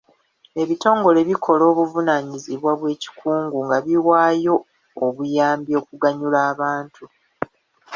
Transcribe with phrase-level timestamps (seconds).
[0.61, 4.55] Ebitongole bikola obuvunaanyizibwa bw'ekikungu nga biwaayo
[5.05, 7.03] obuyambi okuganyula abantu.